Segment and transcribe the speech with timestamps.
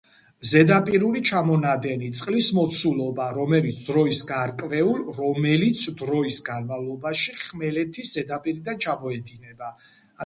[0.51, 9.73] ზედაპირული ჩამონადენი- წყლის მოცულობა, რომელიც დროის გარკვეულ რომელიც დროის განმავლობში ხმელეთის ზედაპირიდან ჩამოედინება